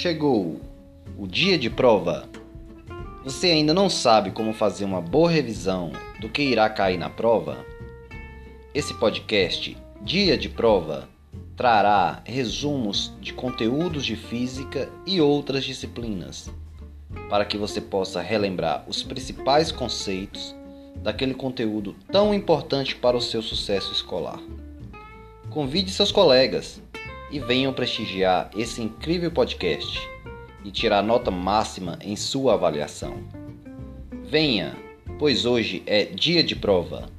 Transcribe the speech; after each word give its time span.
Chegou 0.00 0.60
o 1.18 1.26
dia 1.26 1.58
de 1.58 1.68
prova. 1.68 2.28
Você 3.24 3.48
ainda 3.48 3.74
não 3.74 3.90
sabe 3.90 4.30
como 4.30 4.52
fazer 4.52 4.84
uma 4.84 5.00
boa 5.00 5.28
revisão 5.28 5.90
do 6.20 6.28
que 6.28 6.40
irá 6.40 6.70
cair 6.70 6.96
na 6.96 7.10
prova? 7.10 7.66
Esse 8.72 8.94
podcast, 8.94 9.76
Dia 10.00 10.38
de 10.38 10.48
Prova, 10.48 11.08
trará 11.56 12.22
resumos 12.24 13.12
de 13.20 13.32
conteúdos 13.32 14.06
de 14.06 14.14
física 14.14 14.88
e 15.04 15.20
outras 15.20 15.64
disciplinas, 15.64 16.48
para 17.28 17.44
que 17.44 17.58
você 17.58 17.80
possa 17.80 18.22
relembrar 18.22 18.84
os 18.86 19.02
principais 19.02 19.72
conceitos 19.72 20.54
daquele 21.02 21.34
conteúdo 21.34 21.96
tão 22.12 22.32
importante 22.32 22.94
para 22.94 23.16
o 23.16 23.20
seu 23.20 23.42
sucesso 23.42 23.92
escolar. 23.92 24.38
Convide 25.50 25.90
seus 25.90 26.12
colegas 26.12 26.80
e 27.30 27.38
venham 27.38 27.72
prestigiar 27.72 28.50
esse 28.56 28.82
incrível 28.82 29.30
podcast 29.30 30.00
e 30.64 30.70
tirar 30.70 31.02
nota 31.02 31.30
máxima 31.30 31.98
em 32.02 32.16
sua 32.16 32.54
avaliação. 32.54 33.22
Venha, 34.24 34.76
pois 35.18 35.44
hoje 35.44 35.82
é 35.86 36.04
dia 36.04 36.42
de 36.42 36.54
prova. 36.54 37.17